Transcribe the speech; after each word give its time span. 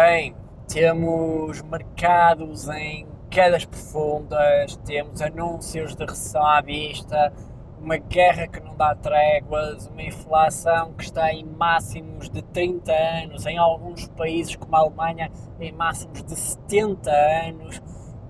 bem, 0.00 0.34
temos 0.66 1.60
mercados 1.60 2.66
em 2.70 3.06
quedas 3.28 3.66
profundas, 3.66 4.76
temos 4.78 5.20
anúncios 5.20 5.94
de 5.94 6.06
recessão 6.06 6.42
à 6.42 6.62
vista, 6.62 7.30
uma 7.78 7.98
guerra 7.98 8.48
que 8.48 8.60
não 8.60 8.74
dá 8.76 8.94
tréguas, 8.94 9.88
uma 9.88 10.02
inflação 10.02 10.94
que 10.94 11.04
está 11.04 11.30
em 11.34 11.44
máximos 11.44 12.30
de 12.30 12.40
30 12.40 12.90
anos, 12.90 13.44
em 13.44 13.58
alguns 13.58 14.08
países 14.08 14.56
como 14.56 14.74
a 14.74 14.78
Alemanha 14.78 15.30
em 15.60 15.70
máximos 15.70 16.24
de 16.24 16.34
70 16.34 17.10
anos. 17.10 17.82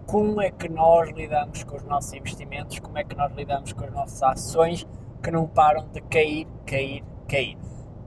Como 0.09 0.43
é 0.43 0.51
que 0.51 0.69
nós 0.69 1.09
lidamos 1.11 1.63
com 1.63 1.77
os 1.77 1.85
nossos 1.85 2.13
investimentos? 2.13 2.81
Como 2.81 2.99
é 2.99 3.05
que 3.05 3.15
nós 3.15 3.33
lidamos 3.33 3.73
com 3.73 3.85
as 3.85 3.93
nossas 3.93 4.23
ações 4.25 4.85
que 5.23 5.31
não 5.31 5.47
param 5.47 5.87
de 5.93 6.01
cair, 6.01 6.49
cair, 6.67 7.05
cair? 7.29 7.57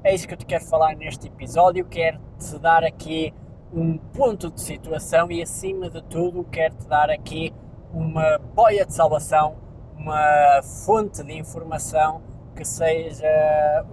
É 0.04 0.14
isso 0.14 0.28
que 0.28 0.34
eu 0.34 0.38
te 0.38 0.46
quero 0.46 0.66
falar 0.66 0.98
neste 0.98 1.28
episódio. 1.28 1.86
Quero-te 1.86 2.60
dar 2.60 2.84
aqui 2.84 3.34
um 3.74 3.98
ponto 3.98 4.52
de 4.52 4.62
situação 4.62 5.32
e, 5.32 5.42
acima 5.42 5.90
de 5.90 6.02
tudo, 6.04 6.44
quero-te 6.46 6.88
dar 6.88 7.10
aqui 7.10 7.54
uma 7.92 8.38
boia 8.54 8.86
de 8.86 8.94
salvação 8.94 9.64
uma 10.04 10.62
fonte 10.62 11.24
de 11.24 11.34
informação 11.34 12.22
que 12.56 12.66
seja 12.66 13.86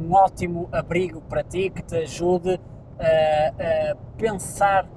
um, 0.00 0.04
um, 0.04 0.12
ótimo 0.12 0.68
abrigo 0.70 1.20
para 1.22 1.42
ti, 1.42 1.68
que 1.68 1.82
te 1.82 1.96
ajude 1.96 2.60
a, 2.98 3.92
a, 3.92 3.96
pensar 4.16 4.88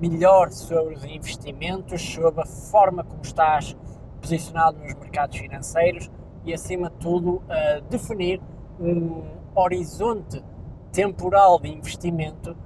melhor 0.00 0.52
sobre 0.52 0.94
os 0.94 1.04
investimentos, 1.04 2.00
sobre 2.00 2.42
a 2.42 2.46
forma 2.46 3.02
como 3.02 3.20
estás 3.22 3.76
posicionado 4.20 4.78
nos 4.78 4.94
mercados 4.94 5.36
financeiros 5.36 6.08
e, 6.44 6.54
acima 6.54 6.88
de 6.88 6.96
tudo, 6.96 7.42
a 7.48 7.80
definir 7.90 8.40
um 8.78 9.24
horizonte 9.56 10.42
temporal 10.92 11.58
de 11.58 11.68
investimento 11.68 12.56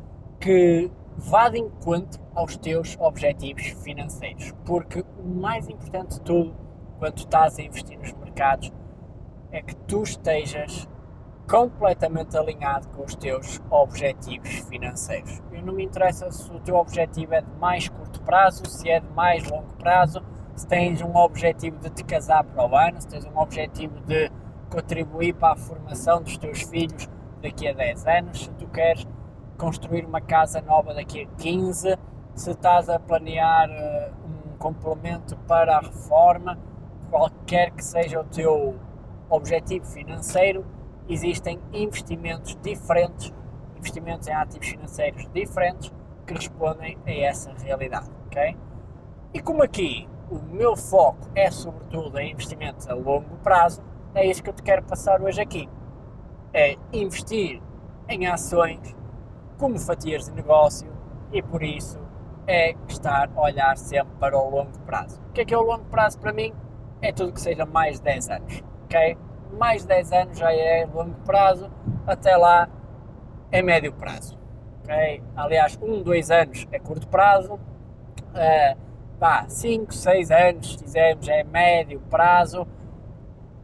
que 0.46 0.88
vá 1.16 1.48
de 1.48 1.58
encontro 1.58 2.22
aos 2.32 2.56
teus 2.56 2.96
objetivos 3.00 3.66
financeiros. 3.82 4.54
Porque 4.64 5.04
o 5.18 5.24
mais 5.24 5.68
importante 5.68 6.14
de 6.14 6.20
tudo, 6.20 6.54
quando 7.00 7.18
estás 7.18 7.58
a 7.58 7.62
investir 7.62 7.98
nos 7.98 8.12
mercados, 8.12 8.72
é 9.50 9.60
que 9.60 9.74
tu 9.74 10.04
estejas 10.04 10.88
completamente 11.50 12.38
alinhado 12.38 12.86
com 12.90 13.02
os 13.02 13.16
teus 13.16 13.60
objetivos 13.70 14.60
financeiros. 14.68 15.42
E 15.50 15.60
não 15.60 15.72
me 15.72 15.84
interessa 15.84 16.30
se 16.30 16.48
o 16.52 16.60
teu 16.60 16.76
objetivo 16.76 17.34
é 17.34 17.40
de 17.40 17.50
mais 17.58 17.88
curto 17.88 18.22
prazo, 18.22 18.64
se 18.66 18.88
é 18.88 19.00
de 19.00 19.08
mais 19.14 19.50
longo 19.50 19.74
prazo, 19.74 20.22
se 20.54 20.64
tens 20.68 21.02
um 21.02 21.16
objetivo 21.16 21.76
de 21.80 21.90
te 21.90 22.04
casar 22.04 22.44
para 22.44 22.64
o 22.64 22.76
ano, 22.76 23.00
se 23.00 23.08
tens 23.08 23.24
um 23.24 23.36
objetivo 23.36 23.98
de 24.02 24.30
contribuir 24.70 25.34
para 25.34 25.54
a 25.54 25.56
formação 25.56 26.22
dos 26.22 26.38
teus 26.38 26.62
filhos 26.62 27.08
daqui 27.42 27.66
a 27.66 27.72
10 27.72 28.06
anos, 28.06 28.44
se 28.44 28.50
tu 28.50 28.68
queres 28.68 29.04
construir 29.56 30.04
uma 30.04 30.20
casa 30.20 30.60
nova 30.60 30.94
daqui 30.94 31.22
a 31.22 31.26
15, 31.36 31.98
se 32.34 32.50
estás 32.50 32.88
a 32.88 32.98
planear 32.98 33.68
uh, 33.68 34.52
um 34.52 34.56
complemento 34.58 35.36
para 35.48 35.78
a 35.78 35.80
reforma, 35.80 36.58
qualquer 37.10 37.70
que 37.70 37.84
seja 37.84 38.20
o 38.20 38.24
teu 38.24 38.76
objetivo 39.30 39.86
financeiro, 39.86 40.64
existem 41.08 41.58
investimentos 41.72 42.56
diferentes, 42.62 43.32
investimentos 43.76 44.28
em 44.28 44.32
ativos 44.32 44.68
financeiros 44.68 45.28
diferentes 45.32 45.92
que 46.26 46.34
respondem 46.34 46.98
a 47.06 47.10
essa 47.10 47.52
realidade, 47.62 48.10
ok? 48.26 48.56
E 49.32 49.40
como 49.40 49.62
aqui 49.62 50.08
o 50.30 50.38
meu 50.54 50.76
foco 50.76 51.28
é 51.34 51.50
sobretudo 51.50 52.18
em 52.18 52.32
investimentos 52.32 52.88
a 52.88 52.94
longo 52.94 53.36
prazo, 53.42 53.82
é 54.14 54.26
isso 54.26 54.42
que 54.42 54.50
eu 54.50 54.54
te 54.54 54.62
quero 54.62 54.82
passar 54.82 55.22
hoje 55.22 55.40
aqui. 55.40 55.68
É 56.52 56.76
investir 56.92 57.62
em 58.08 58.26
ações 58.26 58.96
como 59.58 59.78
fatias 59.78 60.26
de 60.26 60.32
negócio 60.32 60.90
e 61.32 61.42
por 61.42 61.62
isso 61.62 61.98
é 62.46 62.74
estar 62.88 63.30
a 63.34 63.40
olhar 63.40 63.76
sempre 63.76 64.14
para 64.18 64.38
o 64.38 64.50
longo 64.50 64.78
prazo. 64.80 65.20
O 65.28 65.32
que 65.32 65.40
é 65.40 65.44
que 65.44 65.54
é 65.54 65.58
o 65.58 65.62
longo 65.62 65.84
prazo 65.86 66.18
para 66.18 66.32
mim? 66.32 66.52
É 67.02 67.12
tudo 67.12 67.32
que 67.32 67.40
seja 67.40 67.66
mais 67.66 67.96
de 67.98 68.04
10 68.04 68.30
anos, 68.30 68.64
ok? 68.84 69.18
Mais 69.58 69.82
de 69.82 69.88
10 69.88 70.12
anos 70.12 70.38
já 70.38 70.52
é 70.52 70.86
longo 70.86 71.14
prazo, 71.24 71.70
até 72.06 72.36
lá 72.36 72.68
é 73.50 73.62
médio 73.62 73.92
prazo, 73.92 74.38
ok? 74.82 75.22
Aliás, 75.34 75.78
1, 75.80 75.84
um, 75.84 76.02
2 76.02 76.30
anos 76.30 76.66
é 76.70 76.78
curto 76.78 77.08
prazo, 77.08 77.54
uh, 77.54 78.78
pá, 79.18 79.46
5, 79.48 79.92
6 79.92 80.30
anos, 80.30 80.72
se 80.72 80.84
quisermos, 80.84 81.28
é 81.28 81.42
médio 81.44 82.00
prazo, 82.08 82.66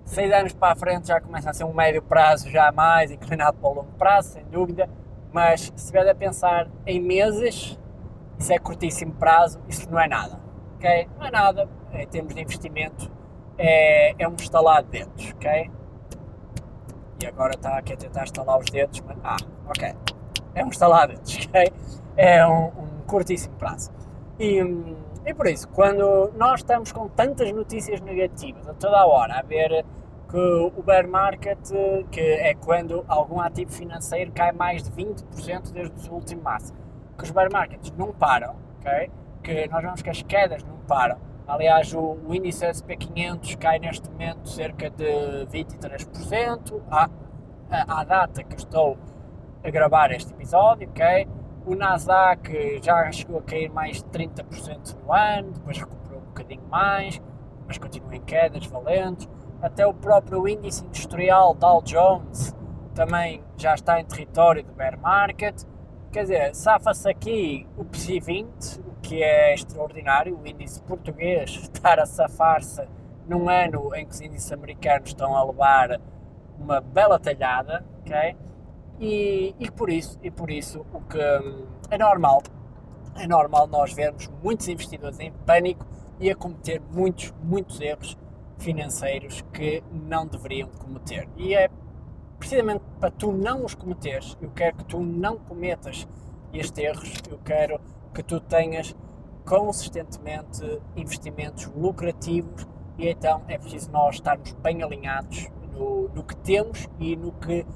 6 0.05 0.33
anos 0.33 0.53
para 0.53 0.72
a 0.72 0.77
frente 0.77 1.09
já 1.09 1.21
começa 1.21 1.50
a 1.50 1.53
ser 1.55 1.65
um 1.65 1.72
médio 1.72 2.03
prazo 2.03 2.50
já 2.50 2.71
mais 2.72 3.11
inclinado 3.11 3.56
para 3.56 3.71
o 3.71 3.75
longo 3.75 3.93
prazo, 3.93 4.31
sem 4.31 4.44
dúvida, 4.47 4.88
mas 5.32 5.62
se 5.62 5.72
estiver 5.76 6.09
a 6.09 6.15
pensar 6.15 6.69
em 6.87 7.00
meses, 7.00 7.78
isso 8.38 8.53
é 8.53 8.59
curtíssimo 8.59 9.12
prazo, 9.15 9.60
isso 9.69 9.91
não 9.91 9.98
é 9.98 10.09
nada. 10.09 10.41
ok? 10.76 11.09
Não 11.19 11.26
é 11.26 11.31
nada 11.31 11.69
em 11.93 12.06
termos 12.06 12.34
de 12.34 12.41
investimento, 12.41 13.10
é, 13.59 14.15
é 14.22 14.28
um 14.28 14.34
estalar 14.34 14.82
de 14.82 14.91
dedos. 14.91 15.32
ok? 15.34 15.70
E 17.22 17.26
agora 17.26 17.54
está 17.54 17.78
aqui 17.78 17.93
a 17.93 17.97
tentar 17.97 18.25
estalar 18.25 18.59
os 18.59 18.66
dedos, 18.66 19.00
mas. 19.00 19.16
Ah, 19.22 19.37
ok. 19.69 19.94
É 20.54 20.65
um 20.65 20.69
estalar 20.69 21.09
de 21.09 21.15
dedos, 21.15 21.47
ok? 21.47 21.72
É 22.16 22.47
um, 22.47 22.66
um 22.66 22.88
curtíssimo 23.06 23.54
prazo. 23.56 23.91
E, 24.38 24.59
e 25.25 25.34
por 25.34 25.47
isso, 25.47 25.69
quando 25.69 26.32
nós 26.37 26.60
estamos 26.60 26.91
com 26.91 27.09
tantas 27.09 27.53
notícias 27.53 28.00
negativas 28.00 28.69
a 28.69 28.75
toda 28.75 28.99
a 28.99 29.06
hora, 29.06 29.38
a 29.38 29.43
ver 29.43 29.84
que 30.32 30.38
o 30.38 30.82
bear 30.82 31.06
market, 31.06 31.59
que 32.10 32.20
é 32.20 32.54
quando 32.54 33.04
algum 33.06 33.38
ativo 33.38 33.70
financeiro 33.70 34.32
cai 34.32 34.50
mais 34.50 34.82
de 34.82 34.91
20% 34.91 35.72
desde 35.72 35.94
o 35.94 35.98
seu 35.98 36.15
último 36.15 36.43
máximo, 36.43 36.78
que 37.19 37.25
os 37.25 37.31
bear 37.31 37.53
markets 37.53 37.93
não 37.98 38.15
param, 38.15 38.56
ok? 38.81 39.10
Que 39.43 39.69
nós 39.69 39.82
vemos 39.82 40.00
que 40.00 40.09
as 40.09 40.22
quedas 40.22 40.65
não 40.65 40.78
param. 40.88 41.19
Aliás, 41.47 41.93
o, 41.93 42.16
o 42.26 42.34
índice 42.34 42.65
SP500 42.65 43.59
cai 43.59 43.78
neste 43.78 44.10
momento 44.10 44.48
cerca 44.48 44.88
de 44.88 45.04
23%, 45.53 46.81
à, 46.91 47.10
à 48.00 48.03
data 48.03 48.43
que 48.43 48.56
estou 48.56 48.97
a 49.62 49.70
gravar 49.70 50.12
este 50.12 50.32
episódio, 50.32 50.88
ok? 50.88 51.28
O 51.66 51.75
Nasdaq 51.75 52.81
já 52.82 53.12
chegou 53.12 53.38
a 53.38 53.43
cair 53.43 53.70
mais 53.70 53.99
de 53.99 54.04
30% 54.04 54.97
no 55.04 55.12
ano, 55.12 55.53
depois 55.53 55.76
recuperou 55.76 56.20
um 56.22 56.25
bocadinho 56.25 56.64
mais, 56.70 57.20
mas 57.66 57.76
continua 57.76 58.16
em 58.16 58.22
quedas 58.22 58.64
valentes 58.64 59.28
até 59.62 59.87
o 59.87 59.95
próprio 59.95 60.47
índice 60.49 60.84
industrial 60.84 61.55
Dow 61.55 61.81
Jones 61.83 62.55
também 62.95 63.43
já 63.56 63.75
está 63.75 64.00
em 64.00 64.05
território 64.05 64.65
do 64.65 64.73
bear 64.73 64.99
market. 64.99 65.62
Quer 66.11 66.23
dizer, 66.23 66.55
safa-se 66.55 67.09
aqui 67.09 67.67
o 67.77 67.84
PSI 67.84 68.21
20, 68.21 68.81
o 68.81 68.95
que 69.00 69.23
é 69.23 69.55
extraordinário, 69.55 70.37
o 70.37 70.47
índice 70.47 70.83
português 70.83 71.50
estar 71.73 71.99
a 72.00 72.05
safar-se 72.05 72.87
num 73.27 73.49
ano 73.49 73.95
em 73.95 74.05
que 74.05 74.12
os 74.12 74.21
índices 74.21 74.53
americanos 74.53 75.09
estão 75.09 75.34
a 75.37 75.45
levar 75.45 76.00
uma 76.59 76.81
bela 76.81 77.19
talhada, 77.19 77.84
ok? 78.00 78.37
E, 79.00 79.55
e 79.59 79.71
por 79.71 79.89
isso, 79.89 80.19
e 80.23 80.31
por 80.31 80.50
isso 80.50 80.84
o 80.93 81.00
que 81.00 81.19
hum, 81.19 81.67
é 81.89 81.97
normal, 81.97 82.43
é 83.17 83.27
normal 83.27 83.67
nós 83.69 83.93
vermos 83.93 84.29
muitos 84.43 84.69
investidores 84.69 85.19
em 85.19 85.33
pânico 85.47 85.87
e 86.21 86.31
a 86.31 86.37
cometer 86.37 86.81
muitos, 86.91 87.33
muitos 87.43 87.81
erros 87.81 88.19
financeiros 88.62 89.43
que 89.53 89.83
não 89.93 90.27
deveriam 90.27 90.69
cometer. 90.69 91.28
E 91.37 91.55
é 91.55 91.69
precisamente 92.39 92.83
para 92.99 93.11
tu 93.11 93.33
não 93.33 93.65
os 93.65 93.75
cometeres, 93.75 94.37
eu 94.41 94.50
quero 94.50 94.77
que 94.78 94.84
tu 94.84 95.00
não 95.00 95.39
cometas 95.39 96.09
estes 96.53 96.84
erros, 96.84 97.15
eu 97.31 97.39
quero 97.39 97.81
que 98.12 98.23
tu 98.23 98.41
tenhas 98.41 98.95
consistentemente 99.45 100.81
investimentos 100.97 101.67
lucrativos 101.75 102.67
e 102.99 103.09
então 103.09 103.43
é 103.49 103.59
preciso 103.59 103.91
nós 103.91 104.17
estarmos 104.17 104.53
bem 104.55 104.83
alinhados 104.83 105.49
no, 105.73 106.09
no 106.09 106.23
que 106.23 106.37
temos 106.37 106.89
e 106.99 107.17
no 107.17 107.33
que, 107.33 107.67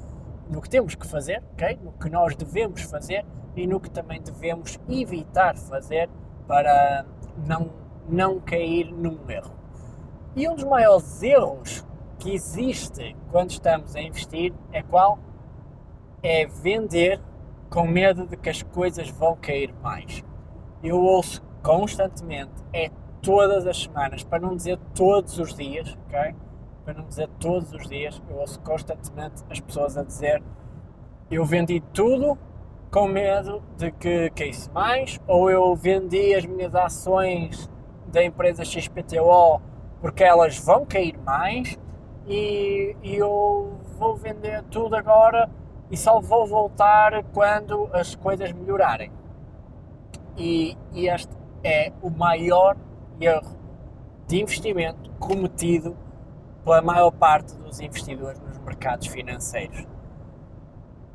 no 0.49 0.61
que 0.61 0.69
temos 0.69 0.95
que 0.95 1.07
fazer, 1.07 1.43
okay? 1.53 1.79
no 1.83 1.93
que 1.93 2.11
nós 2.11 2.37
devemos 2.37 2.83
fazer 2.83 3.25
e 3.57 3.67
no 3.67 3.81
que 3.81 3.91
também 3.91 4.21
devemos 4.21 4.79
evitar 4.89 5.57
fazer 5.57 6.09
para 6.47 7.07
não, 7.47 7.71
não 8.09 8.41
cair 8.41 8.93
num 8.93 9.19
erro. 9.29 9.66
E 10.37 10.47
um 10.47 10.55
dos 10.55 10.65
maiores 10.65 11.23
erros 11.23 11.83
que 12.19 12.35
existe 12.35 13.17
quando 13.33 13.53
estamos 13.53 13.97
a 13.97 14.03
investir 14.03 14.53
é 14.71 14.83
qual? 14.83 15.19
É 16.23 16.45
vender 16.45 17.19
com 17.71 17.87
medo 17.87 18.27
de 18.27 18.37
que 18.37 18.51
as 18.51 18.63
coisas 18.63 19.09
vão 19.09 19.35
cair 19.35 19.75
mais. 19.83 20.23
Eu 20.83 21.01
ouço 21.01 21.43
constantemente, 21.63 22.53
é 22.71 22.91
todas 23.23 23.67
as 23.67 23.85
semanas, 23.85 24.23
para 24.25 24.39
não 24.39 24.55
dizer 24.55 24.79
todos 24.95 25.39
os 25.39 25.55
dias, 25.55 25.97
ok? 26.07 26.35
Para 26.85 26.93
não 26.93 27.07
dizer 27.07 27.31
todos 27.41 27.73
os 27.73 27.89
dias, 27.89 28.23
eu 28.29 28.37
ouço 28.37 28.61
constantemente 28.61 29.43
as 29.49 29.59
pessoas 29.59 29.97
a 29.97 30.05
dizer 30.05 30.43
eu 31.31 31.47
vendi 31.47 31.83
tudo 31.95 32.39
com 32.91 33.09
medo 33.09 33.63
de 33.79 33.91
que 33.91 34.29
caísse 34.31 34.71
mais, 34.71 35.19
ou 35.27 35.51
eu 35.51 35.75
vendi 35.75 36.35
as 36.35 36.45
minhas 36.45 36.75
ações 36.75 37.71
da 38.07 38.23
empresa 38.23 38.67
XPTO 38.67 39.63
porque 40.07 40.23
elas 40.23 40.57
vão 40.57 40.87
cair 40.87 41.19
mais 41.19 41.77
e, 42.29 42.95
e 43.03 43.17
eu 43.17 43.77
vou 43.99 44.15
vender 44.15 44.63
tudo 44.71 44.95
agora 44.95 45.51
e 45.91 45.97
só 45.97 46.21
vou 46.21 46.47
voltar 46.47 47.25
quando 47.35 47.91
as 47.93 48.15
coisas 48.15 48.53
melhorarem. 48.53 49.11
E, 50.37 50.79
e 50.93 51.09
este 51.09 51.37
é 51.65 51.93
o 52.01 52.09
maior 52.09 52.77
erro 53.21 53.57
de 54.29 54.41
investimento 54.41 55.11
cometido 55.19 55.97
pela 56.63 56.81
maior 56.81 57.11
parte 57.11 57.57
dos 57.57 57.81
investidores 57.81 58.39
nos 58.39 58.59
mercados 58.59 59.09
financeiros. 59.09 59.89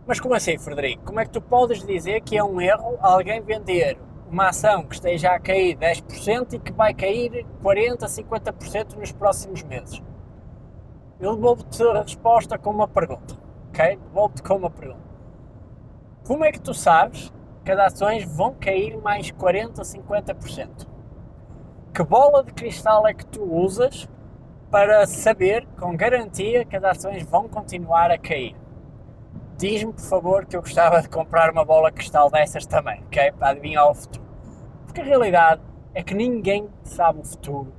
Mas 0.05 0.19
como 0.19 0.35
assim, 0.35 0.57
Frederico? 0.57 1.05
Como 1.05 1.21
é 1.21 1.23
que 1.23 1.31
tu 1.31 1.41
podes 1.41 1.81
dizer 1.81 2.19
que 2.23 2.37
é 2.37 2.44
um 2.44 2.59
erro 2.59 2.97
alguém 2.99 3.39
vender 3.39 3.97
uma 4.31 4.48
ação 4.48 4.83
que 4.83 4.95
esteja 4.95 5.31
a 5.31 5.39
cair 5.39 5.75
10% 5.78 6.54
e 6.54 6.60
que 6.60 6.72
vai 6.72 6.94
cair 6.94 7.45
40%, 7.62 8.06
50% 8.06 8.95
nos 8.95 9.12
próximos 9.12 9.62
meses? 9.62 10.01
Eu 11.19 11.36
devolvo-te 11.36 11.83
a 11.83 12.01
resposta 12.01 12.57
com 12.57 12.69
uma 12.69 12.88
pergunta, 12.88 13.36
ok? 13.68 13.98
Devolvo-te 13.98 14.42
com 14.42 14.56
uma 14.56 14.69
pergunta. 14.69 15.01
Como 16.25 16.45
é 16.45 16.51
que 16.51 16.62
tu 16.62 16.74
sabes 16.74 17.31
que 17.66 17.72
as 17.72 17.94
ações 17.94 18.24
vão 18.24 18.56
cair 18.56 18.98
mais 18.98 19.31
40%, 19.31 19.81
50%? 19.81 20.88
Que 21.94 22.04
bola 22.04 22.42
de 22.42 22.54
cristal 22.54 23.06
é 23.06 23.13
que 23.13 23.25
tu 23.25 23.44
usas 23.44 24.07
para 24.72 25.06
saber 25.06 25.68
com 25.78 25.95
garantia 25.98 26.63
que 26.63 26.78
as 26.78 26.83
ações 26.86 27.24
vão 27.24 27.50
continuar 27.50 28.10
a 28.10 28.18
cair? 28.18 28.56
Diz-me, 29.61 29.93
por 29.93 30.01
favor, 30.01 30.45
que 30.47 30.57
eu 30.57 30.61
gostava 30.61 30.99
de 31.03 31.07
comprar 31.07 31.51
uma 31.51 31.63
bola 31.63 31.91
cristal 31.91 32.31
dessas 32.31 32.65
também, 32.65 33.03
ok? 33.05 33.31
Para 33.33 33.49
adivinhar 33.49 33.87
o 33.87 33.93
futuro. 33.93 34.25
Porque 34.87 35.01
a 35.01 35.03
realidade 35.03 35.61
é 35.93 36.01
que 36.01 36.15
ninguém 36.15 36.67
sabe 36.81 37.19
o 37.19 37.23
futuro 37.23 37.71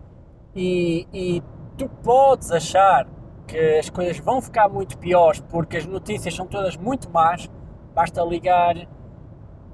e, 0.55 1.08
e 1.12 1.43
tu 1.76 1.88
podes 2.05 2.52
achar 2.52 3.08
que 3.49 3.58
as 3.81 3.90
coisas 3.90 4.17
vão 4.20 4.40
ficar 4.40 4.69
muito 4.69 4.96
piores 4.96 5.40
porque 5.40 5.76
as 5.76 5.84
notícias 5.84 6.32
são 6.32 6.46
todas 6.46 6.76
muito 6.76 7.11
más, 7.11 7.50
basta 7.93 8.23
ligar 8.23 8.76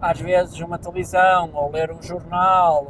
às 0.01 0.19
vezes 0.19 0.59
uma 0.61 0.79
televisão 0.79 1.51
ou 1.53 1.71
ler 1.71 1.93
um 1.93 2.01
jornal 2.01 2.87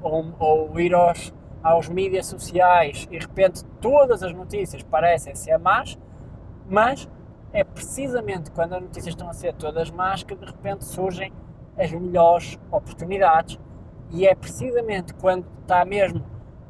ou, 0.00 0.12
ou, 0.12 0.34
ou 0.38 0.80
ir 0.80 0.94
aos, 0.94 1.34
aos 1.64 1.88
mídias 1.88 2.26
sociais 2.26 3.08
e 3.10 3.18
de 3.18 3.26
repente 3.26 3.64
todas 3.80 4.22
as 4.22 4.32
notícias 4.32 4.84
parecem 4.84 5.34
ser 5.34 5.58
más, 5.58 5.98
mas 6.68 7.08
é 7.52 7.64
precisamente 7.64 8.50
quando 8.50 8.74
as 8.74 8.82
notícias 8.82 9.14
estão 9.14 9.28
a 9.28 9.32
ser 9.32 9.54
todas 9.54 9.90
más 9.90 10.22
que 10.22 10.34
de 10.34 10.44
repente 10.44 10.84
surgem 10.84 11.32
as 11.76 11.90
melhores 11.92 12.58
oportunidades. 12.70 13.58
E 14.10 14.26
é 14.26 14.34
precisamente 14.34 15.14
quando 15.14 15.46
está 15.62 15.84
mesmo 15.84 16.24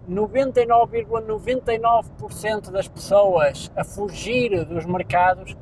99,99% 0.09 2.71
das 2.71 2.88
pessoas 2.88 3.71
a 3.77 3.85
fugir 3.85 4.65
dos 4.65 4.87
mercados 4.87 5.55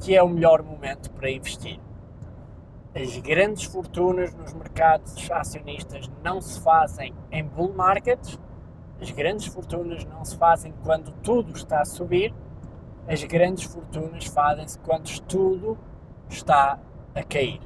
que 0.00 0.16
é 0.16 0.22
o 0.22 0.28
melhor 0.28 0.62
momento 0.62 1.10
para 1.10 1.30
investir. 1.30 1.78
As 2.94 3.16
grandes 3.18 3.64
fortunas 3.64 4.32
nos 4.34 4.52
mercados 4.52 5.28
acionistas 5.30 6.10
não 6.22 6.40
se 6.40 6.60
fazem 6.60 7.12
em 7.30 7.44
bull 7.44 7.72
markets, 7.72 8.38
as 9.00 9.10
grandes 9.10 9.46
fortunas 9.46 10.04
não 10.04 10.24
se 10.24 10.36
fazem 10.36 10.72
quando 10.84 11.10
tudo 11.22 11.56
está 11.56 11.80
a 11.80 11.84
subir, 11.84 12.32
as 13.06 13.22
grandes 13.24 13.64
fortunas 13.64 14.24
fazem-se 14.26 14.78
quando 14.78 15.20
tudo 15.22 15.78
está 16.28 16.78
a 17.14 17.22
cair. 17.22 17.60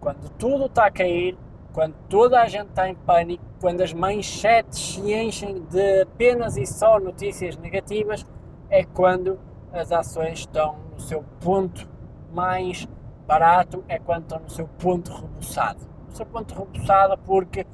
Quando 0.00 0.28
tudo 0.30 0.66
está 0.66 0.86
a 0.86 0.90
cair, 0.90 1.36
quando 1.72 1.94
toda 2.08 2.40
a 2.40 2.48
gente 2.48 2.68
está 2.68 2.88
em 2.88 2.94
pânico, 2.94 3.44
quando 3.60 3.82
as 3.82 3.92
manchetes 3.92 4.78
se 4.78 5.12
enchem 5.12 5.62
de 5.70 6.02
apenas 6.02 6.56
e 6.56 6.64
só 6.64 6.98
notícias 6.98 7.56
negativas, 7.56 8.24
é 8.70 8.84
quando 8.84 9.38
as 9.72 9.92
ações 9.92 10.40
estão 10.40 10.76
no 10.92 11.00
seu 11.00 11.22
ponto 11.40 11.88
mais 12.32 12.88
barato, 13.26 13.84
é 13.88 13.98
quando 13.98 14.22
estão 14.22 14.40
no 14.40 14.50
seu 14.50 14.66
ponto 14.66 15.12
rebuçado. 15.12 15.80
No 16.08 16.16
seu 16.16 16.24
ponto 16.24 16.54
rebuçado 16.54 17.18
porque 17.18 17.66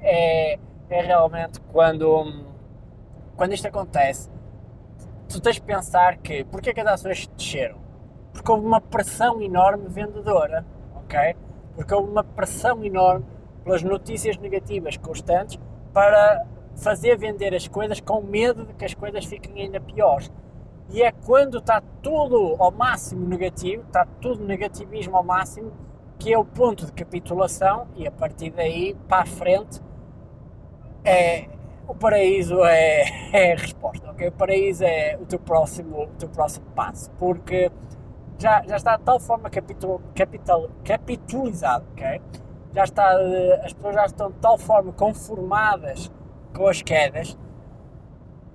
é, 0.00 0.58
é 0.88 1.02
realmente 1.02 1.60
quando, 1.72 2.46
quando 3.36 3.52
isto 3.52 3.66
acontece, 3.68 4.30
tu 5.30 5.40
tens 5.40 5.56
de 5.56 5.62
pensar 5.62 6.16
que, 6.18 6.44
porque 6.44 6.70
é 6.70 6.74
que 6.74 6.80
as 6.80 6.86
ações 6.86 7.26
desceram? 7.36 7.78
Porque 8.32 8.50
houve 8.50 8.66
uma 8.66 8.80
pressão 8.80 9.40
enorme 9.40 9.88
vendedora, 9.88 10.66
ok? 10.94 11.36
Porque 11.74 11.94
houve 11.94 12.10
uma 12.10 12.24
pressão 12.24 12.84
enorme 12.84 13.24
pelas 13.64 13.82
notícias 13.82 14.36
negativas 14.36 14.96
constantes 14.96 15.58
para 15.92 16.46
fazer 16.76 17.16
vender 17.16 17.54
as 17.54 17.68
coisas 17.68 18.00
com 18.00 18.20
medo 18.20 18.66
de 18.66 18.74
que 18.74 18.84
as 18.84 18.94
coisas 18.94 19.24
fiquem 19.24 19.62
ainda 19.62 19.80
piores. 19.80 20.30
E 20.88 21.02
é 21.02 21.12
quando 21.12 21.58
está 21.58 21.80
tudo 22.02 22.56
ao 22.58 22.72
máximo 22.72 23.28
negativo, 23.28 23.84
está 23.86 24.04
tudo 24.20 24.44
negativismo 24.44 25.16
ao 25.16 25.22
máximo, 25.22 25.72
que 26.18 26.32
é 26.32 26.38
o 26.38 26.44
ponto 26.44 26.86
de 26.86 26.92
capitulação 26.92 27.86
e 27.96 28.06
a 28.06 28.10
partir 28.10 28.50
daí 28.50 28.96
para 29.08 29.22
a 29.22 29.26
frente 29.26 29.80
é, 31.04 31.48
o 31.90 31.94
paraíso 31.94 32.64
é, 32.64 33.02
é 33.32 33.52
a 33.52 33.56
resposta, 33.56 34.10
ok? 34.10 34.28
O 34.28 34.32
paraíso 34.32 34.84
é 34.84 35.16
o 35.20 35.26
teu 35.26 35.38
próximo, 35.38 36.04
o 36.04 36.06
teu 36.18 36.28
próximo 36.28 36.66
passo, 36.74 37.10
porque 37.12 37.70
já, 38.38 38.62
já 38.66 38.76
está 38.76 38.96
de 38.96 39.02
tal 39.02 39.20
forma 39.20 39.50
capital, 39.50 40.00
capital, 40.14 40.70
capitalizado, 40.84 41.84
ok? 41.92 42.20
já 42.72 42.84
está, 42.84 43.16
as 43.64 43.72
pessoas 43.72 43.94
já 43.94 44.06
estão 44.06 44.30
de 44.30 44.38
tal 44.38 44.56
forma 44.56 44.92
conformadas 44.92 46.10
com 46.54 46.66
as 46.66 46.82
quedas 46.82 47.36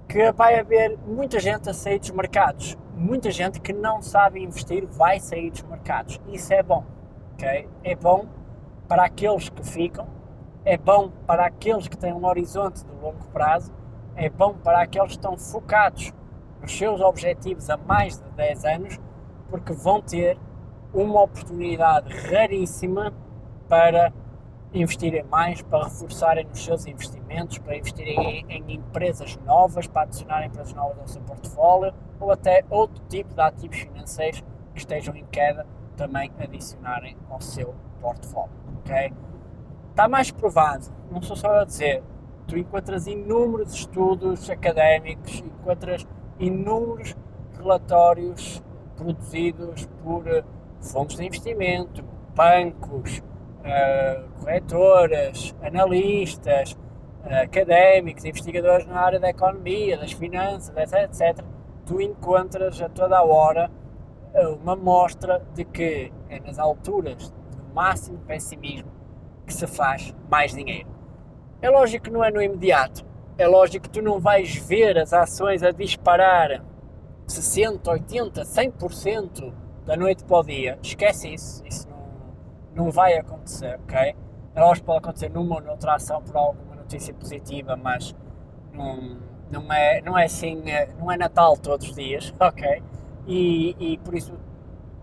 que 0.07 0.31
vai 0.31 0.59
haver 0.59 0.97
muita 1.05 1.39
gente 1.39 1.69
a 1.69 1.73
sair 1.73 1.99
dos 1.99 2.11
mercados. 2.11 2.77
Muita 2.95 3.29
gente 3.31 3.59
que 3.59 3.73
não 3.73 4.01
sabe 4.01 4.41
investir 4.41 4.85
vai 4.85 5.19
sair 5.19 5.51
dos 5.51 5.63
mercados. 5.63 6.19
Isso 6.27 6.53
é 6.53 6.63
bom, 6.63 6.85
ok? 7.33 7.67
É 7.83 7.95
bom 7.95 8.25
para 8.87 9.03
aqueles 9.03 9.49
que 9.49 9.65
ficam, 9.65 10.07
é 10.65 10.77
bom 10.77 11.11
para 11.27 11.45
aqueles 11.45 11.87
que 11.87 11.95
têm 11.95 12.11
um 12.11 12.25
horizonte 12.25 12.83
de 12.83 12.91
longo 12.93 13.23
prazo, 13.31 13.71
é 14.15 14.29
bom 14.29 14.55
para 14.55 14.81
aqueles 14.81 15.09
que 15.09 15.17
estão 15.17 15.37
focados 15.37 16.11
nos 16.59 16.75
seus 16.75 16.99
objetivos 17.01 17.69
a 17.69 17.77
mais 17.77 18.17
de 18.17 18.29
10 18.31 18.65
anos, 18.65 18.99
porque 19.49 19.71
vão 19.71 20.01
ter 20.01 20.39
uma 20.91 21.21
oportunidade 21.21 22.11
raríssima 22.31 23.13
para 23.69 24.11
investirem 24.73 25.23
mais, 25.23 25.61
para 25.61 25.83
reforçarem 25.83 26.47
os 26.51 26.63
seus 26.63 26.85
investimentos, 26.87 27.59
para 27.59 27.77
investirem 27.77 28.17
em, 28.19 28.45
em, 28.49 28.75
empresas 28.75 29.37
novas, 29.45 29.85
para 29.87 30.01
adicionar 30.01 30.45
empresas 30.45 30.73
novas 30.73 30.97
ao 30.99 31.07
seu 31.07 31.21
portfólio 31.21 31.93
ou 32.19 32.31
até 32.31 32.65
outro 32.69 33.01
tipo 33.07 33.33
de 33.33 33.41
ativos 33.41 33.77
financeiros 33.77 34.43
que 34.73 34.79
estejam 34.79 35.15
em 35.15 35.25
queda 35.25 35.65
também 35.95 36.31
adicionarem 36.39 37.15
ao 37.29 37.39
seu 37.39 37.75
portfólio, 38.01 38.51
ok? 38.79 39.13
Está 39.95 40.09
mais 40.09 40.29
provado, 40.29 40.87
não 41.09 41.21
sou 41.21 41.37
só 41.37 41.61
a 41.61 41.63
dizer, 41.63 42.03
tu 42.49 42.57
encontras 42.57 43.07
inúmeros 43.07 43.73
estudos 43.73 44.49
académicos, 44.49 45.39
encontras 45.39 46.05
inúmeros 46.37 47.15
relatórios 47.57 48.61
produzidos 48.97 49.87
por 50.03 50.27
eh, 50.27 50.43
fundos 50.81 51.15
de 51.15 51.25
investimento, 51.25 52.03
bancos, 52.35 53.19
uh, 53.19 54.29
corretoras, 54.41 55.55
analistas, 55.61 56.73
uh, 57.23 57.43
académicos, 57.43 58.25
investigadores 58.25 58.85
na 58.87 58.99
área 58.99 59.17
da 59.17 59.29
economia, 59.29 59.97
das 59.97 60.11
finanças, 60.11 60.75
etc, 60.75 61.03
etc, 61.03 61.45
tu 61.85 62.01
encontras 62.01 62.81
a 62.81 62.89
toda 62.89 63.17
a 63.17 63.23
hora 63.23 63.71
uma 64.61 64.75
mostra 64.75 65.41
de 65.53 65.63
que 65.63 66.11
é 66.27 66.41
nas 66.41 66.59
alturas 66.59 67.29
do 67.29 67.73
máximo 67.73 68.17
pessimismo 68.27 68.94
que 69.45 69.53
se 69.53 69.67
faz 69.67 70.13
mais 70.29 70.53
dinheiro. 70.53 70.89
É 71.61 71.69
lógico 71.69 72.05
que 72.05 72.11
não 72.11 72.23
é 72.23 72.31
no 72.31 72.41
imediato, 72.41 73.05
é 73.37 73.47
lógico 73.47 73.83
que 73.83 73.89
tu 73.89 74.01
não 74.01 74.19
vais 74.19 74.55
ver 74.55 74.97
as 74.97 75.13
ações 75.13 75.63
a 75.63 75.71
disparar 75.71 76.63
60, 77.27 77.89
80, 77.89 78.41
100% 78.41 79.53
da 79.85 79.95
noite 79.95 80.23
para 80.23 80.37
o 80.37 80.43
dia. 80.43 80.79
Esquece 80.81 81.33
isso, 81.33 81.65
isso 81.65 81.89
não 81.89 81.95
não 82.75 82.91
vai 82.91 83.17
acontecer, 83.17 83.79
ok? 83.83 84.15
Elas 84.53 84.79
pode 84.79 84.99
acontecer 84.99 85.29
numa 85.29 85.55
ou 85.55 85.61
noutra 85.61 85.95
ação 85.95 86.21
por 86.21 86.35
alguma 86.35 86.75
notícia 86.75 87.13
positiva, 87.13 87.75
mas 87.77 88.13
não, 88.73 89.17
não, 89.49 89.71
é, 89.71 90.01
não 90.01 90.17
é 90.17 90.25
assim, 90.25 90.61
eh, 90.69 90.89
não 90.99 91.09
é 91.11 91.17
Natal 91.17 91.57
todos 91.57 91.89
os 91.89 91.95
dias, 91.95 92.33
ok? 92.39 92.83
E, 93.25 93.75
e 93.79 93.97
por 93.99 94.13
isso 94.13 94.33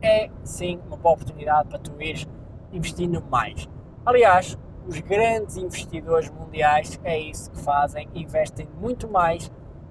é 0.02 0.30
sim 0.44 0.78
uma 0.86 0.96
boa 0.96 1.14
oportunidade 1.14 1.68
para 1.68 1.78
tu 1.78 2.00
ires 2.00 2.28
investindo 2.72 3.22
mais. 3.30 3.68
Aliás, 4.04 4.58
os 4.86 4.98
grandes 4.98 5.56
investidores 5.56 6.28
mundiais 6.28 6.98
é 7.04 7.16
isso 7.18 7.50
que 7.52 7.60
fazem, 7.60 8.08
investem 8.14 8.68
muito 8.80 9.08
mais 9.08 9.50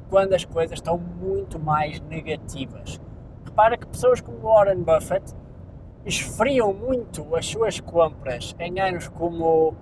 quando 0.10 0.34
as 0.34 0.44
coisas 0.44 0.80
estão 0.80 0.98
muito 0.98 1.58
mais 1.58 2.02
negativas. 2.02 3.00
Repara 3.46 3.78
que 3.78 3.88
pessoas 3.88 4.20
como 4.20 4.40
Warren 4.40 4.84
Buffett 4.84 5.34
esfriam 6.06 6.74
muito 6.74 7.34
as 7.36 7.46
suas 7.46 7.80
compras 7.80 8.54
em 8.60 8.82
anos 8.82 9.08
como 9.08 9.74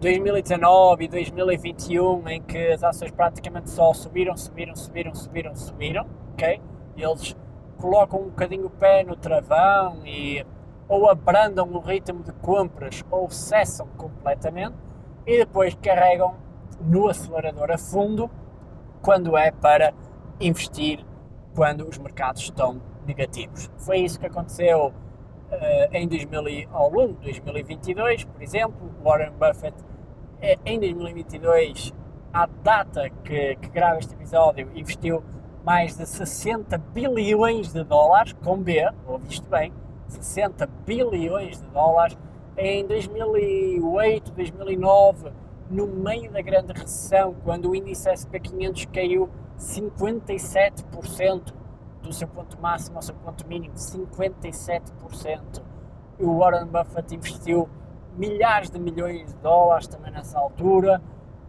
2019 0.00 1.04
e 1.04 1.08
2021, 1.08 2.28
em 2.28 2.42
que 2.42 2.72
as 2.72 2.84
ações 2.84 3.10
praticamente 3.10 3.70
só 3.70 3.94
subiram, 3.94 4.36
subiram, 4.36 4.76
subiram, 4.76 5.14
subiram, 5.14 5.54
subiram, 5.54 6.06
ok? 6.34 6.60
Eles 6.94 7.34
colocam 7.78 8.20
um 8.20 8.24
bocadinho 8.24 8.66
o 8.66 8.70
pé 8.70 9.02
no 9.02 9.16
travão 9.16 10.04
e 10.04 10.44
ou 10.92 11.08
abrandam 11.08 11.72
o 11.72 11.80
ritmo 11.80 12.22
de 12.22 12.32
compras 12.32 13.02
ou 13.10 13.30
cessam 13.30 13.86
completamente 13.96 14.76
e 15.26 15.38
depois 15.38 15.74
carregam 15.74 16.34
no 16.82 17.08
acelerador 17.08 17.70
a 17.70 17.78
fundo 17.78 18.30
quando 19.00 19.34
é 19.34 19.50
para 19.50 19.94
investir 20.38 21.02
quando 21.54 21.88
os 21.88 21.96
mercados 21.96 22.42
estão 22.42 22.82
negativos. 23.06 23.70
Foi 23.78 24.00
isso 24.00 24.20
que 24.20 24.26
aconteceu 24.26 24.88
uh, 24.88 24.92
em 25.92 26.06
2000, 26.06 26.68
ao 26.70 26.90
longo 26.90 27.14
de 27.14 27.40
2022, 27.40 28.24
por 28.24 28.42
exemplo, 28.42 28.90
Warren 29.02 29.32
Buffett 29.32 29.74
eh, 30.42 30.58
em 30.66 30.78
2022, 30.78 31.94
à 32.34 32.46
data 32.62 33.08
que, 33.24 33.56
que 33.56 33.68
grava 33.70 33.98
este 33.98 34.12
episódio, 34.12 34.70
investiu 34.74 35.24
mais 35.64 35.96
de 35.96 36.04
60 36.04 36.76
bilhões 36.76 37.72
de 37.72 37.82
dólares, 37.82 38.34
com 38.44 38.58
B, 38.58 38.86
ouviste 39.06 39.48
bem, 39.48 39.72
60 40.12 40.66
bilhões 40.86 41.60
de 41.60 41.66
dólares. 41.68 42.16
Em 42.56 42.86
2008, 42.86 44.32
2009, 44.32 45.32
no 45.70 45.86
meio 45.86 46.30
da 46.30 46.42
grande 46.42 46.72
recessão, 46.72 47.34
quando 47.44 47.70
o 47.70 47.74
índice 47.74 48.08
SP 48.12 48.40
500 48.40 48.84
caiu 48.86 49.30
57% 49.58 51.54
do 52.02 52.12
seu 52.12 52.28
ponto 52.28 52.60
máximo 52.60 52.96
ao 52.96 53.02
seu 53.02 53.14
ponto 53.14 53.46
mínimo, 53.46 53.74
57%. 53.74 55.62
O 56.18 56.38
Warren 56.38 56.66
Buffett 56.66 57.14
investiu 57.14 57.68
milhares 58.16 58.70
de 58.70 58.78
milhões 58.78 59.26
de 59.28 59.34
dólares 59.36 59.86
também 59.86 60.12
nessa 60.12 60.38
altura 60.38 61.00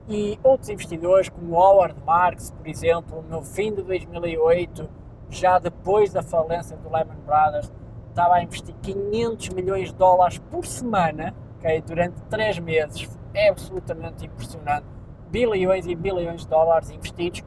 e 0.07 0.39
outros 0.43 0.69
investidores 0.69 1.29
como 1.29 1.55
Howard 1.55 1.95
Marks, 2.05 2.51
por 2.51 2.67
exemplo, 2.67 3.23
no 3.29 3.41
fim 3.41 3.73
de 3.73 3.81
2008, 3.83 4.89
já 5.29 5.59
depois 5.59 6.11
da 6.11 6.21
falência 6.21 6.77
do 6.77 6.89
Lehman 6.89 7.17
Brothers, 7.25 7.71
estava 8.13 8.35
a 8.35 8.43
investir 8.43 8.75
500 8.81 9.49
milhões 9.49 9.89
de 9.89 9.95
dólares 9.95 10.37
por 10.51 10.65
semana, 10.65 11.35
okay, 11.57 11.81
durante 11.81 12.21
3 12.29 12.59
meses. 12.59 13.09
É 13.33 13.49
absolutamente 13.49 14.25
impressionante. 14.25 14.85
Bilhões 15.29 15.87
e 15.87 15.95
bilhões 15.95 16.41
de 16.41 16.47
dólares 16.47 16.91
investidos 16.91 17.43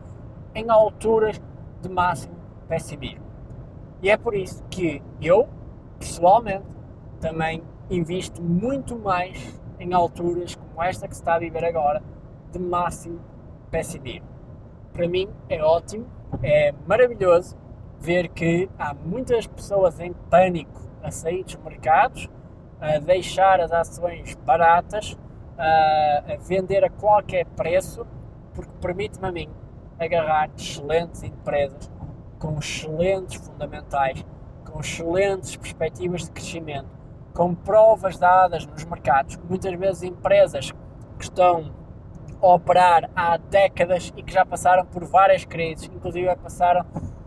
em 0.54 0.68
alturas 0.68 1.40
de 1.80 1.88
máximo 1.88 2.34
pessimismo. 2.68 3.24
E 4.02 4.10
é 4.10 4.16
por 4.16 4.34
isso 4.34 4.62
que 4.68 5.00
eu, 5.22 5.48
pessoalmente, 5.98 6.66
também 7.20 7.62
invisto 7.88 8.42
muito 8.42 8.98
mais 8.98 9.60
em 9.78 9.94
alturas 9.94 10.56
como 10.56 10.82
esta 10.82 11.06
que 11.06 11.14
se 11.14 11.22
está 11.22 11.36
a 11.36 11.38
viver 11.38 11.64
agora, 11.64 12.02
de 12.50 12.58
máximo 12.58 13.20
pessimismo. 13.70 14.26
Para 14.92 15.06
mim 15.06 15.28
é 15.48 15.62
ótimo, 15.62 16.06
é 16.42 16.74
maravilhoso 16.86 17.56
ver 18.00 18.28
que 18.28 18.68
há 18.78 18.94
muitas 18.94 19.46
pessoas 19.46 19.98
em 20.00 20.12
pânico 20.12 20.80
a 21.02 21.10
sair 21.10 21.44
dos 21.44 21.56
mercados, 21.56 22.28
a 22.80 22.98
deixar 22.98 23.60
as 23.60 23.72
ações 23.72 24.34
baratas, 24.44 25.16
a, 25.58 26.36
vender 26.40 26.84
a 26.84 26.90
qualquer 26.90 27.46
preço, 27.46 28.06
porque 28.54 28.72
permite-me 28.80 29.28
a 29.28 29.32
mim 29.32 29.50
agarrar 29.98 30.50
excelentes 30.56 31.22
empresas 31.22 31.90
com 32.38 32.58
excelentes 32.58 33.36
fundamentais, 33.36 34.24
com 34.70 34.80
excelentes 34.80 35.56
perspectivas 35.56 36.24
de 36.24 36.30
crescimento, 36.30 36.88
com 37.32 37.54
provas 37.54 38.18
dadas 38.18 38.66
nos 38.66 38.84
mercados, 38.84 39.38
muitas 39.48 39.72
vezes 39.74 40.02
empresas 40.02 40.72
que 41.18 41.24
estão 41.24 41.72
a 42.40 42.46
operar 42.54 43.10
há 43.16 43.36
décadas 43.36 44.12
e 44.16 44.22
que 44.22 44.32
já 44.32 44.44
passaram 44.44 44.84
por 44.84 45.04
várias 45.04 45.44
crises, 45.44 45.90
inclusive 45.92 46.34
passaram 46.36 46.84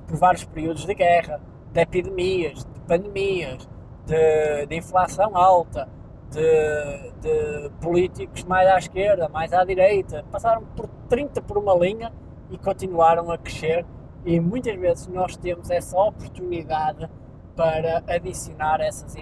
por 0.09 0.17
vários 0.17 0.43
períodos 0.43 0.85
de 0.85 0.93
guerra, 0.95 1.39
de 1.71 1.79
epidemias, 1.79 2.65
de 2.65 2.81
pandemias, 2.81 3.69
de, 4.07 4.65
de 4.65 4.75
inflação 4.75 5.37
alta, 5.37 5.87
de, 6.31 7.11
de, 7.21 7.69
políticos 7.79 8.43
mais 8.43 8.67
à 8.67 8.77
esquerda, 8.79 9.29
mais 9.29 9.53
à 9.53 9.63
direita, 9.63 10.25
passaram 10.31 10.63
por 10.75 10.87
30 11.07 11.41
por 11.43 11.57
uma 11.59 11.75
linha 11.75 12.11
e 12.49 12.57
continuaram 12.57 13.31
a 13.31 13.37
crescer 13.37 13.85
e 14.25 14.39
muitas 14.39 14.75
vezes 14.75 15.07
nós 15.07 15.37
temos 15.37 15.69
essa 15.69 15.97
oportunidade 15.97 17.07
para 17.55 18.03
adicionar 18.07 18.81
essas. 18.81 19.15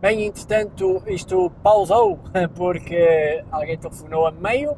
Bem, 0.00 0.26
entretanto, 0.26 1.02
isto 1.06 1.50
pausou 1.62 2.18
porque 2.54 3.44
alguém 3.50 3.78
telefonou 3.78 4.26
a 4.26 4.32
meio 4.32 4.76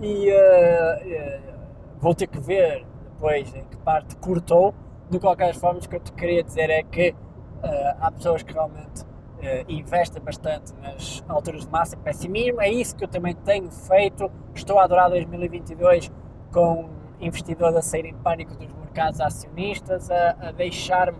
e 0.00 0.30
uh, 0.30 0.34
uh, 0.34 1.98
vou 2.00 2.14
ter 2.14 2.26
que 2.26 2.38
ver 2.40 2.84
depois 3.18 3.52
em 3.54 3.64
que 3.64 3.76
parte 3.78 4.16
cortou. 4.16 4.74
De 5.10 5.18
qualquer 5.18 5.54
forma, 5.54 5.80
o 5.80 5.88
que 5.88 5.96
eu 5.96 6.00
te 6.00 6.12
queria 6.12 6.42
dizer 6.42 6.70
é 6.70 6.82
que 6.82 7.10
uh, 7.10 7.96
há 8.00 8.10
pessoas 8.12 8.42
que 8.42 8.52
realmente 8.52 9.02
uh, 9.02 9.64
investem 9.68 10.22
bastante 10.22 10.72
nas 10.80 11.24
alturas 11.28 11.64
de 11.64 11.70
massa 11.70 11.96
e 11.96 11.98
pessimismo. 11.98 12.60
É 12.60 12.70
isso 12.70 12.94
que 12.94 13.04
eu 13.04 13.08
também 13.08 13.34
tenho 13.34 13.70
feito. 13.70 14.30
Estou 14.54 14.78
a 14.78 14.84
adorar 14.84 15.10
2022 15.10 16.10
com 16.52 16.88
investidores 17.20 17.76
a 17.76 17.82
sair 17.82 18.06
em 18.06 18.14
pânico 18.14 18.54
dos 18.54 18.72
mercados 18.74 19.20
acionistas, 19.20 20.10
a, 20.10 20.36
a 20.40 20.52
deixar-me 20.52 21.18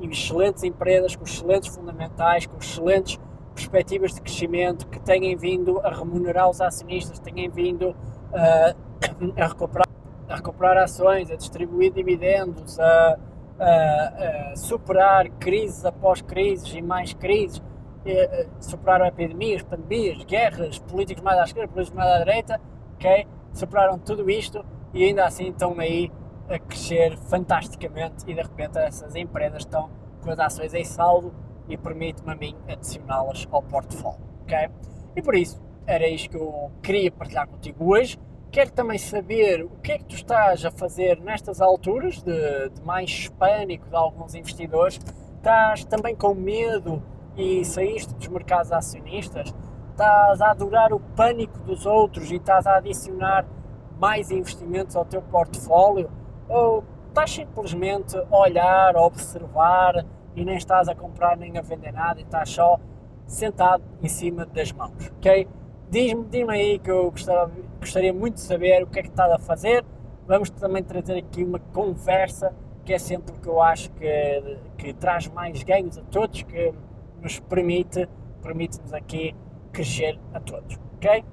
excelentes 0.00 0.62
empresas 0.62 1.16
com 1.16 1.24
excelentes 1.24 1.74
fundamentais, 1.74 2.46
com 2.46 2.58
excelentes 2.58 3.18
perspectivas 3.54 4.14
de 4.14 4.20
crescimento 4.20 4.86
que 4.88 5.00
têm 5.00 5.36
vindo 5.36 5.80
a 5.80 5.90
remunerar 5.90 6.48
os 6.48 6.60
acionistas, 6.60 7.18
têm 7.18 7.48
vindo 7.48 7.90
uh, 7.90 9.34
a 9.40 9.46
recuperar 9.46 9.91
a 10.32 10.36
recuperar 10.36 10.78
ações, 10.78 11.30
a 11.30 11.36
distribuir 11.36 11.92
dividendos, 11.92 12.78
a, 12.80 13.18
a, 13.58 14.50
a 14.52 14.56
superar 14.56 15.28
crises 15.38 15.84
após 15.84 16.22
crises 16.22 16.74
e 16.74 16.80
mais 16.80 17.12
crises, 17.12 17.62
a, 18.06 18.62
superaram 18.62 19.06
epidemias, 19.06 19.62
pandemias, 19.62 20.24
guerras, 20.24 20.78
políticos 20.78 21.22
mais 21.22 21.38
à 21.38 21.44
esquerda, 21.44 21.72
políticos 21.72 21.96
mais 21.96 22.10
à 22.10 22.18
direita, 22.18 22.60
ok? 22.94 23.26
Superaram 23.52 23.98
tudo 23.98 24.28
isto 24.30 24.64
e 24.94 25.04
ainda 25.04 25.26
assim 25.26 25.48
estão 25.48 25.78
aí 25.78 26.10
a 26.48 26.58
crescer 26.58 27.16
fantasticamente 27.28 28.24
e 28.26 28.34
de 28.34 28.40
repente 28.42 28.78
essas 28.78 29.14
empresas 29.14 29.60
estão 29.60 29.90
com 30.22 30.30
as 30.30 30.38
ações 30.38 30.72
em 30.74 30.84
saldo 30.84 31.34
e 31.68 31.76
permite-me 31.76 32.32
a 32.32 32.36
mim 32.36 32.56
adicioná-las 32.68 33.46
ao 33.50 33.62
portfólio, 33.62 34.20
ok? 34.42 34.68
E 35.14 35.22
por 35.22 35.34
isso, 35.34 35.62
era 35.86 36.08
isto 36.08 36.30
que 36.30 36.36
eu 36.36 36.70
queria 36.82 37.10
partilhar 37.10 37.46
contigo 37.46 37.92
hoje. 37.92 38.18
Quero 38.52 38.70
também 38.70 38.98
saber 38.98 39.64
o 39.64 39.70
que 39.82 39.92
é 39.92 39.98
que 39.98 40.04
tu 40.04 40.14
estás 40.14 40.62
a 40.62 40.70
fazer 40.70 41.18
nestas 41.22 41.58
alturas 41.58 42.22
de, 42.22 42.68
de 42.68 42.82
mais 42.82 43.26
pânico 43.30 43.88
de 43.88 43.96
alguns 43.96 44.34
investidores. 44.34 45.00
Estás 45.38 45.86
também 45.86 46.14
com 46.14 46.34
medo 46.34 47.02
e 47.34 47.64
saíste 47.64 48.14
dos 48.14 48.28
mercados 48.28 48.70
acionistas? 48.70 49.54
Estás 49.92 50.42
a 50.42 50.50
adorar 50.50 50.92
o 50.92 51.00
pânico 51.00 51.60
dos 51.60 51.86
outros 51.86 52.30
e 52.30 52.36
estás 52.36 52.66
a 52.66 52.76
adicionar 52.76 53.46
mais 53.98 54.30
investimentos 54.30 54.96
ao 54.96 55.06
teu 55.06 55.22
portfólio? 55.22 56.10
Ou 56.46 56.84
estás 57.08 57.30
simplesmente 57.30 58.18
a 58.18 58.36
olhar, 58.36 58.94
a 58.94 59.00
observar 59.00 60.04
e 60.36 60.44
nem 60.44 60.58
estás 60.58 60.90
a 60.90 60.94
comprar 60.94 61.38
nem 61.38 61.56
a 61.56 61.62
vender 61.62 61.92
nada 61.92 62.20
e 62.20 62.22
estás 62.22 62.50
só 62.50 62.78
sentado 63.26 63.82
em 64.02 64.08
cima 64.10 64.44
das 64.44 64.72
mãos, 64.72 65.10
ok? 65.16 65.48
Diz-me 65.88 66.24
diz 66.26 66.48
aí 66.48 66.78
que 66.78 66.90
eu 66.90 67.10
gostava, 67.10 67.50
gostaria 67.82 68.12
muito 68.12 68.34
de 68.34 68.40
saber 68.40 68.82
o 68.84 68.86
que 68.86 69.00
é 69.00 69.02
que 69.02 69.08
estás 69.08 69.30
a 69.30 69.38
fazer. 69.38 69.84
Vamos 70.26 70.50
também 70.50 70.82
trazer 70.84 71.18
aqui 71.18 71.42
uma 71.42 71.58
conversa 71.58 72.54
que 72.84 72.92
é 72.92 72.98
sempre 72.98 73.34
o 73.34 73.38
que 73.40 73.48
eu 73.48 73.60
acho 73.60 73.90
que, 73.92 74.58
que 74.78 74.94
traz 74.94 75.28
mais 75.28 75.62
ganhos 75.62 75.98
a 75.98 76.02
todos, 76.02 76.42
que 76.42 76.72
nos 77.20 77.38
permite, 77.40 78.08
permite-nos 78.40 78.92
aqui 78.92 79.34
crescer 79.72 80.18
a 80.32 80.40
todos, 80.40 80.78
ok? 80.96 81.24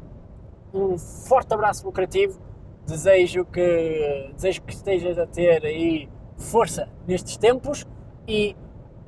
Um 0.74 0.98
forte 0.98 1.53
abraço 1.53 1.86
lucrativo, 1.86 2.39
desejo 2.86 3.46
que, 3.46 4.32
desejo 4.34 4.62
que 4.62 4.74
estejas 4.74 5.18
a 5.18 5.25
ter 5.25 5.65
aí 5.65 6.10
força 6.38 6.88
nestes 7.08 7.38
tempos 7.38 7.86
e 8.27 8.56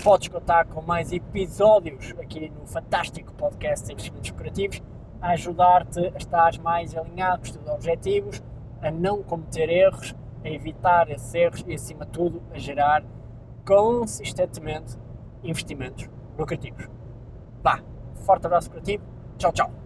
podes 0.03 0.27
contar 0.27 0.65
com 0.65 0.81
mais 0.81 1.11
episódios 1.11 2.13
aqui 2.19 2.49
no 2.49 2.65
fantástico 2.65 3.33
podcast 3.33 3.85
de 3.85 3.93
investimentos 3.93 4.31
lucrativos 4.31 4.81
a 5.21 5.29
ajudar-te 5.31 5.99
a 5.99 6.17
estar 6.17 6.59
mais 6.61 6.95
alinhado 6.95 7.39
com 7.39 7.45
os 7.45 7.51
teus 7.51 7.69
objetivos, 7.69 8.43
a 8.81 8.89
não 8.89 9.21
cometer 9.21 9.69
erros, 9.69 10.15
a 10.43 10.49
evitar 10.49 11.09
esses 11.09 11.33
erros 11.33 11.63
e, 11.67 11.73
acima 11.73 12.05
de 12.05 12.11
tudo, 12.11 12.41
a 12.53 12.57
gerar 12.57 13.03
consistentemente 13.65 14.97
investimentos 15.43 16.09
lucrativos. 16.37 16.89
Vá, 17.61 17.79
forte 18.25 18.47
abraço 18.47 18.71
para 18.71 18.81
ti, 18.81 18.99
tchau, 19.37 19.51
tchau. 19.51 19.80